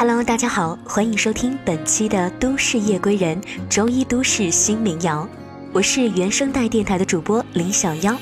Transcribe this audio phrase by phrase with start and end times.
[0.00, 3.38] Hello，大家好，欢迎收听本期的《都市夜归人》
[3.68, 5.28] 周一都市新民谣，
[5.74, 8.16] 我是原声带电台的主播李小妖。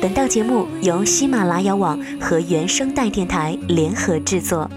[0.00, 4.70] 本档节目由喜马拉雅网和原声带电台联合制作。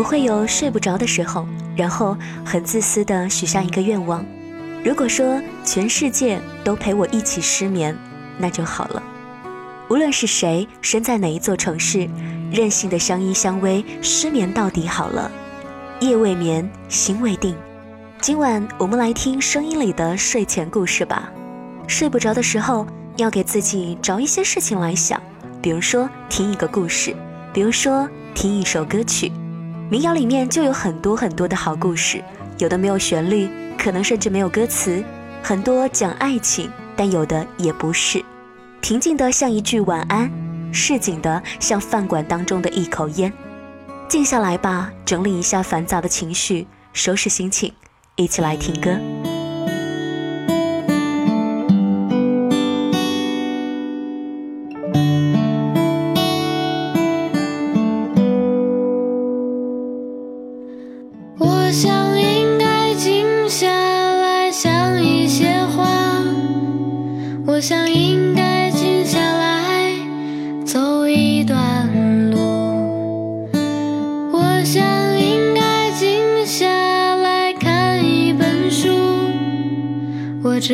[0.00, 1.46] 我会有睡不着的时候，
[1.76, 4.24] 然后很自私的许下一个愿望：
[4.82, 7.94] 如果说全世界都陪我一起失眠，
[8.38, 9.02] 那就好了。
[9.90, 12.08] 无论是谁，身在哪一座城市，
[12.50, 15.30] 任性的相依相偎，失眠到底好了。
[16.00, 17.54] 夜未眠，心未定。
[18.22, 21.30] 今晚我们来听声音里的睡前故事吧。
[21.86, 22.86] 睡不着的时候，
[23.18, 25.20] 要给自己找一些事情来想，
[25.60, 27.14] 比如说听一个故事，
[27.52, 29.30] 比如说听一首歌曲。
[29.90, 32.22] 民谣里面就有很多很多的好故事，
[32.58, 35.02] 有的没有旋律，可能甚至没有歌词，
[35.42, 38.24] 很多讲爱情，但有的也不是，
[38.80, 40.30] 平静的像一句晚安，
[40.72, 43.32] 市井的像饭馆当中的一口烟。
[44.08, 47.72] 静下来吧，整理一下烦躁的情绪，收拾心情，
[48.14, 48.96] 一起来听歌。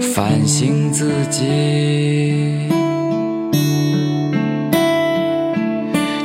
[0.00, 2.68] 反省自己。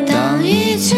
[0.07, 0.95] 当一切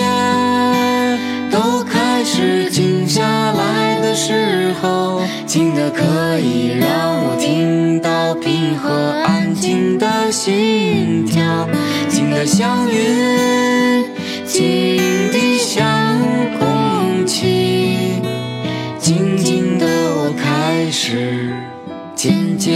[1.52, 8.90] 都开始静下来的时候，静的可以让我听到平和
[9.26, 11.68] 安静的心跳，
[12.10, 14.06] 静的像云，
[14.46, 14.98] 静
[15.32, 16.18] 的像
[16.60, 18.22] 空气，
[19.00, 19.86] 静静的
[20.16, 21.63] 我开始。
[22.64, 22.74] 间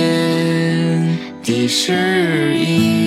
[1.42, 3.07] 的诗意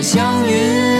[0.00, 0.97] 像云，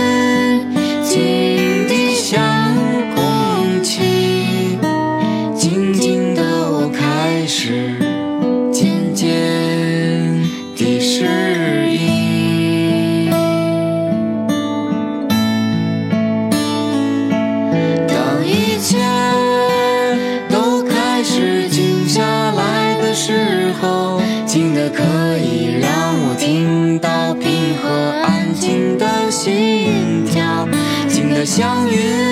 [31.48, 32.28] 像云，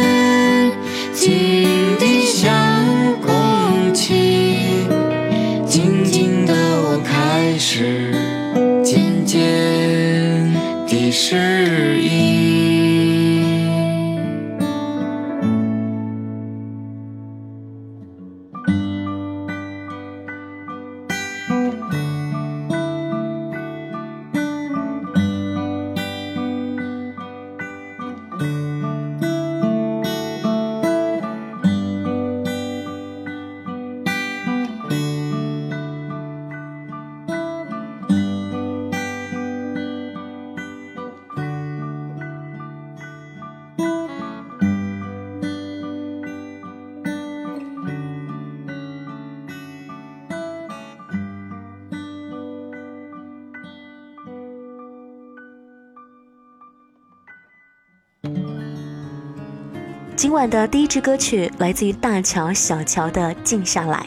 [60.27, 63.99] 今晚的第一支歌曲来自于大乔小乔的《静下来》。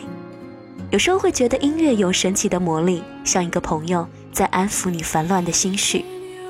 [0.91, 6.03] 有时候会觉得音乐有神奇的魔力，像一个朋友在安抚你烦乱的心绪。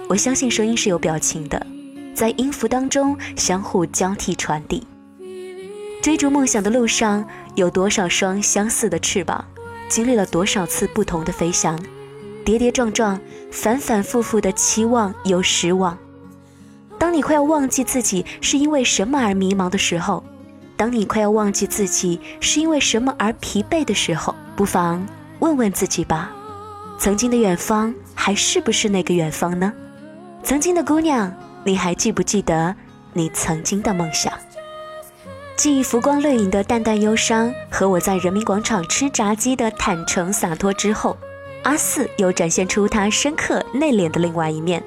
[0.07, 1.67] 我相信声音是有表情的，
[2.15, 4.87] 在音符当中相互交替传递。
[6.01, 7.23] 追逐梦想的路上，
[7.53, 9.45] 有多少双相似的翅膀？
[9.87, 11.79] 经历了多少次不同的飞翔？
[12.43, 15.95] 跌跌撞撞，反反复复的期望又失望。
[16.99, 20.23] 当你快要忘记自己是因为什么而迷茫的时候，
[20.75, 25.07] 当你快要忘记自己是因为什么而疲惫的时候，不妨
[25.39, 26.29] 问问自己吧：
[26.99, 29.73] 曾经的远方还是不是那个远方呢？
[30.43, 32.75] 曾经的姑娘，你还记不记得
[33.13, 34.31] 你曾经的梦想？
[35.55, 41.17] 继浮光掠影的淡淡忧伤和我在人民广场吃炸鸡的坦诚洒脱之后，
[41.63, 44.83] 阿四又展现出他深刻内敛的另外一面。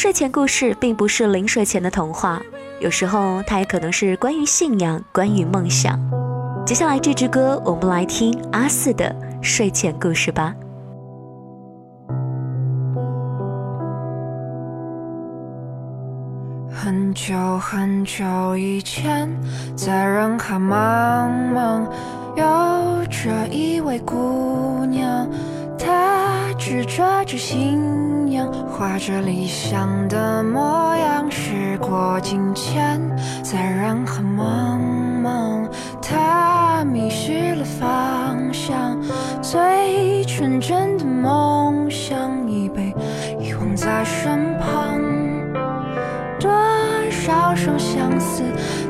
[0.00, 2.40] 睡前故事并不是临睡前的童话，
[2.78, 5.98] 有时候它也可能是关于信仰、关于梦想。
[6.64, 9.12] 接下来这支歌，我们来听阿四的
[9.42, 10.54] 睡前故事吧。
[16.70, 19.28] 很久很久以前，
[19.74, 21.84] 在人海茫茫，
[22.36, 25.28] 有着一位姑娘，
[25.78, 31.30] 他执着着信仰，画着理想的模样。
[31.30, 33.00] 时过境迁，
[33.42, 34.78] 在人海茫
[35.22, 35.68] 茫，
[36.00, 38.98] 他迷失了方向，
[39.42, 42.94] 最纯真的梦想已被
[43.38, 44.98] 遗忘在身旁。
[46.40, 46.50] 多
[47.10, 48.42] 少双相似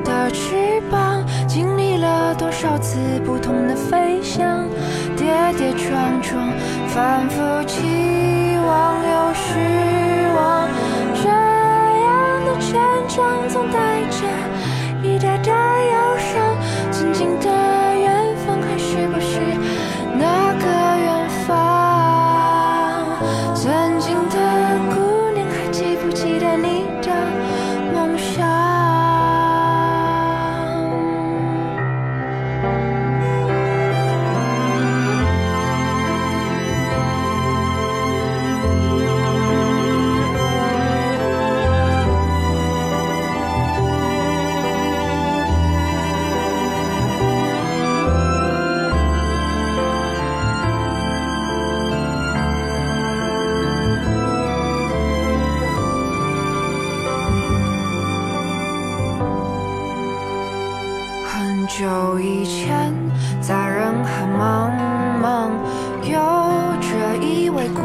[0.05, 4.65] 的翅膀，经历了多少次不同的飞翔，
[5.29, 6.51] 跌跌撞撞，
[6.87, 7.37] 反复
[7.67, 9.51] 期望又失
[10.35, 10.67] 望。
[11.23, 12.09] 这样
[12.47, 12.71] 的成
[13.07, 14.17] 长总带着
[15.03, 16.57] 一点点忧伤。
[16.91, 17.58] 曾经的
[61.69, 62.95] 久以前，
[63.43, 64.73] 在人海茫
[65.23, 65.51] 茫，
[66.03, 66.19] 有
[66.81, 67.83] 着一位姑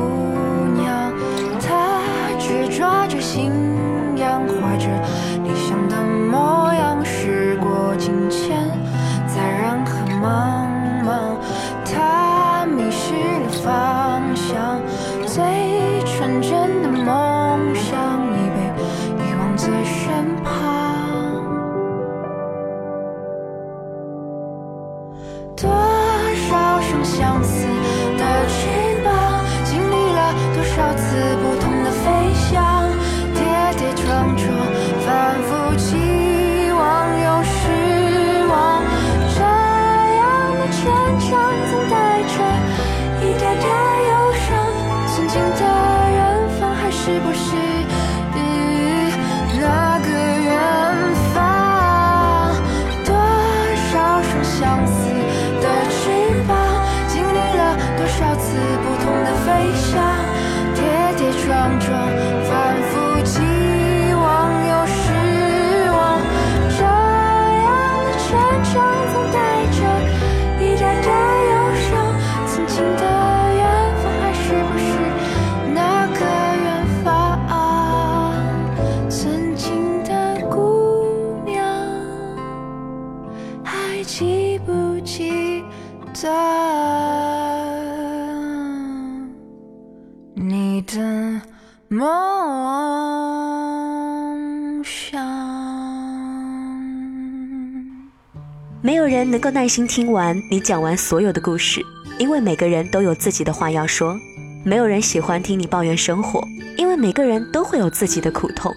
[98.86, 101.82] 没有人能够耐心听完你讲完所有的故事，
[102.18, 104.20] 因为每个人都有自己的话要说。
[104.66, 108.76] 没有人喜欢听你抱怨生活，因为每个人都会有自己的苦痛。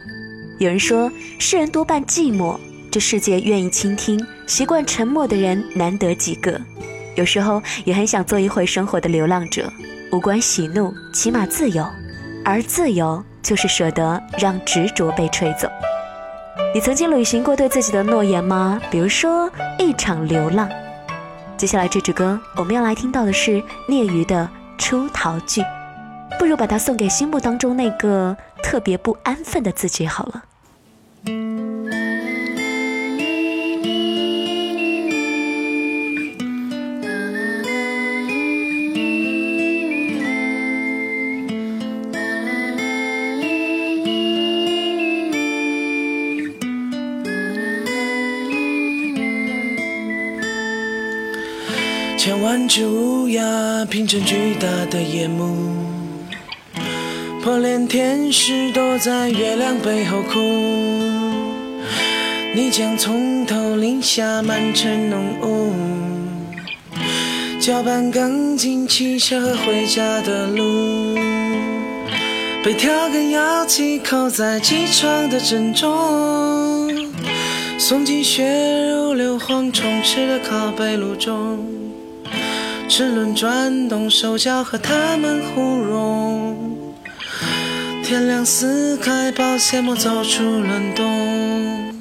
[0.61, 1.11] 有人说，
[1.41, 2.57] 世人多半寂寞，
[2.89, 6.61] 这世界愿意倾听、习惯沉默的人难得几个。
[7.17, 9.73] 有时候也很想做一回生活的流浪者，
[10.13, 11.85] 无关喜怒，起码自由。
[12.45, 15.69] 而自由就是舍得让执着被吹走。
[16.75, 18.81] 你曾经履行过对自己的诺言吗？
[18.91, 20.69] 比如说一场流浪。
[21.57, 24.49] 接下来这支歌，我们要来听到的是聂鱼的
[24.79, 25.63] 《出逃记》，
[26.39, 30.45] 不如把它送给心目当中那个特别不安分的自己好了。
[52.27, 55.77] 千万只乌鸦拼成巨大的夜幕，
[57.41, 60.41] 破脸天使躲在月亮背后哭。
[62.53, 65.73] 你将从头淋下满城浓雾，
[67.61, 71.15] 搅拌钢筋汽车和回家的路。
[72.65, 76.91] 被挑根药剂扣在机床的正中，
[77.79, 78.43] 送进血
[78.89, 81.65] 如硫磺充斥的靠背路中。
[82.89, 86.95] 齿轮转动，手脚和他们互融。
[88.05, 91.95] 天亮撕开保鲜膜，走出冷冻。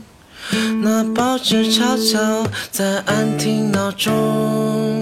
[0.81, 5.01] 拿报纸悄悄在按停闹钟。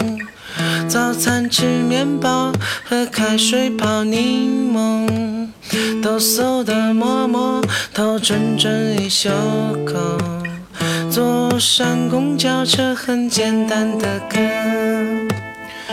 [0.88, 2.54] 早餐吃面包，
[2.86, 5.50] 喝开水泡柠檬。
[6.02, 7.62] 抖擞的摸摸
[7.94, 9.30] 头，准准一袖
[9.86, 10.18] 口。
[11.12, 14.40] 坐上公交车，很简单的歌。
[15.86, 15.92] 不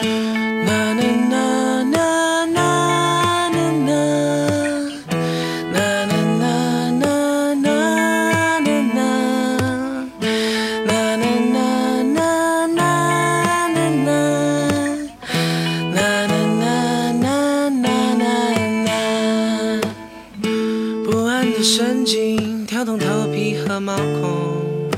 [21.27, 24.89] 安的神经跳动头皮和毛孔，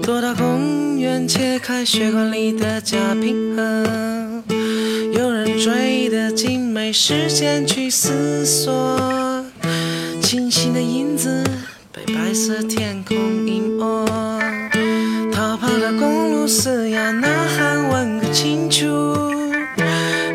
[0.00, 2.53] 多大公园切开血管里
[6.96, 8.72] 时间去思索，
[10.22, 11.42] 清醒的影子
[11.90, 14.06] 被白色天空隐没，
[15.32, 17.26] 逃跑的公路嘶哑呐
[17.58, 18.86] 喊，问个清楚，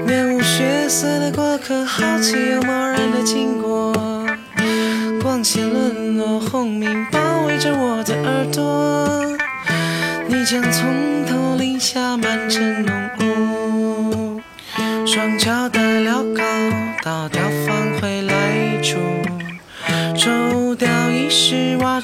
[0.06, 3.94] 面无血色的过客，好奇又茫然的经过。
[5.22, 9.38] 光线沦落，轰鸣包围着我的耳朵。
[10.28, 14.42] 你将从头淋下满城浓雾，
[15.06, 15.69] 双脚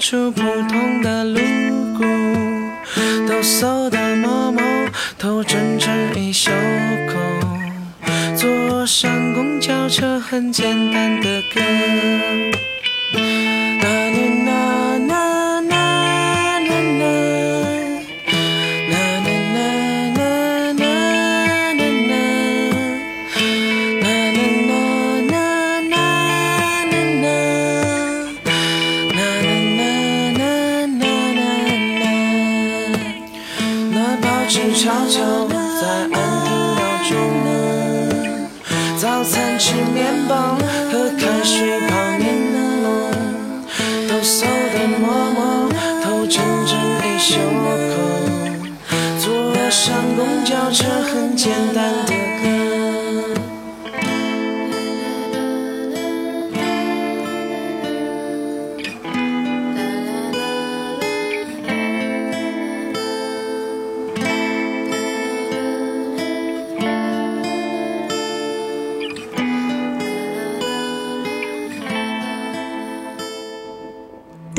[0.08, 1.40] 出普通的颅
[1.98, 2.04] 骨。
[3.28, 4.62] 抖擞的摸摸
[5.18, 6.52] 头，准准一袖
[7.08, 7.18] 口，
[8.36, 11.60] 坐上公交车，很简单的歌。
[13.82, 15.45] 那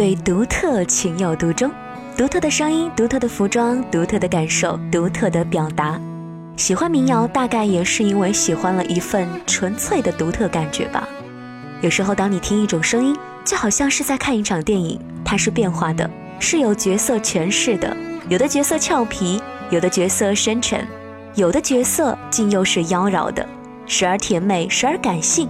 [0.06, 1.68] 对独特情有独钟，
[2.16, 6.00] 独特的声音，独特的服装，独特的感受，独特的表达。
[6.56, 11.08] 喜欢民谣，大概也是因为喜欢了一份纯粹的独特感觉吧。
[11.80, 16.08] 有时候，当你听一种声音，就好像是在看一场电影，它是变化的，
[16.38, 17.96] 是有角色诠释的。
[18.28, 20.86] 有的角色俏皮，有的角色深沉，
[21.34, 23.44] 有的角色竟又是妖娆的，
[23.86, 25.48] 时而甜美，时而感性。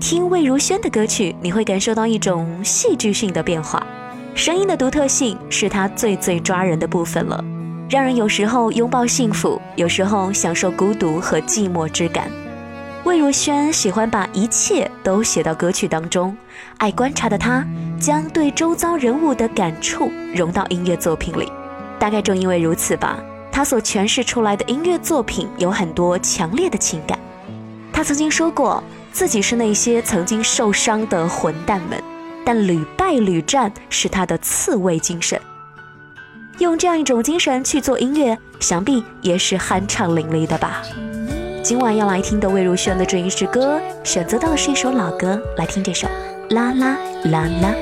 [0.00, 3.84] 听魏如萱的歌曲，你会感受到一种戏剧性的变化，
[4.32, 7.44] 声音的独特性是她最最抓人的部分了，
[7.90, 12.30] 让人有时候拥抱幸福，有时候享受孤独和寂寞之感。
[13.04, 16.36] 魏如萱喜欢把一切都写到歌曲当中，
[16.76, 17.66] 爱观察的她
[18.00, 21.50] 将对周遭人物的感触融到音乐作品里。
[21.98, 23.18] 大概正因为如此吧，
[23.50, 27.18] 她所诠释出来的音乐作品有很多强烈的情感。
[27.92, 28.80] 她曾经说过。
[29.18, 32.00] 自己是那些曾经受伤的混蛋们，
[32.46, 35.36] 但屡败屡战是他的刺猬精神。
[36.58, 40.84] 用这样一种精神去做音乐，想必也是酣畅淋漓的吧。
[41.64, 46.06] 今晚要来听的魏如萱的这一支歌，选择到的是一首老歌，来听这首
[46.54, 47.74] 《啦啦啦啦》。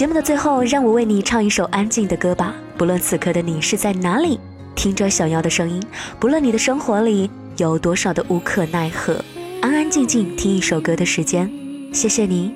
[0.00, 2.54] 节目的最后，让我为你唱一首安静的歌吧。
[2.78, 4.40] 不论此刻的你是在哪里，
[4.74, 5.78] 听着小妖的声音；
[6.18, 9.22] 不论你的生活里有多少的无可奈何，
[9.60, 11.52] 安安静静听一首歌的时间。
[11.92, 12.50] 谢谢你，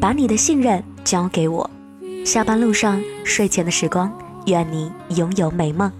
[0.00, 1.68] 把你的信任交给我。
[2.24, 4.08] 下班路上、睡前的时光，
[4.46, 5.90] 愿你拥有美梦。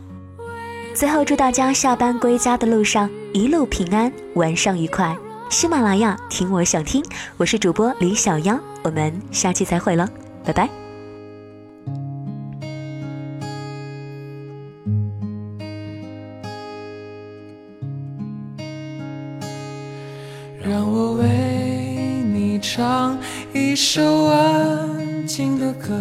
[0.95, 5.17] 最后，祝大家下班归家的路上一路平安，晚上愉快。
[5.51, 7.05] 喜马拉雅听我想听，
[7.39, 10.09] 我是主播李小妖，我们下期再会了。
[10.47, 10.71] 拜拜。
[20.63, 21.27] 让我为
[22.33, 23.19] 你唱
[23.53, 25.95] 一首安静的歌，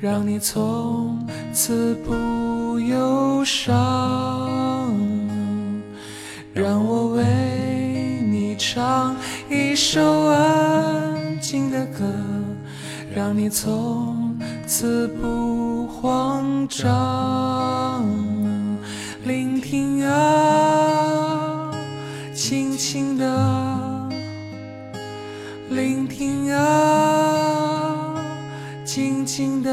[0.00, 4.94] 让你从此不忧伤。
[6.54, 7.22] 让我为
[8.30, 9.14] 你唱
[9.48, 11.09] 一首安。
[13.20, 14.34] 让你从
[14.66, 18.02] 此不慌张，
[19.24, 21.70] 聆听啊，
[22.34, 24.08] 轻轻的，
[25.68, 28.14] 聆听啊，
[28.86, 29.70] 静静的，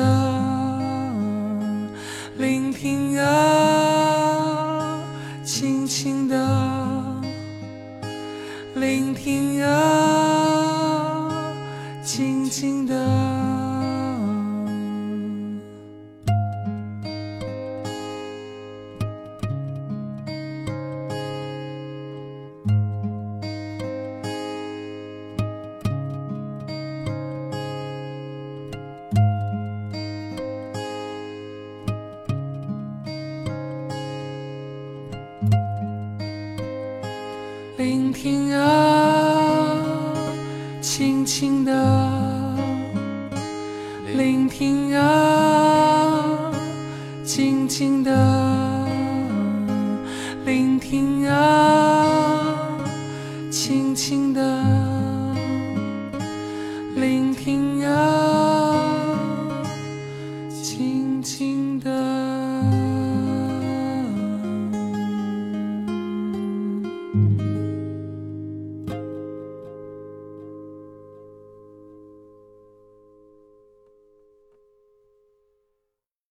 [37.78, 39.78] 聆听啊，
[40.82, 41.72] 轻轻的，
[44.16, 46.52] 聆听啊，
[47.24, 48.12] 静静的，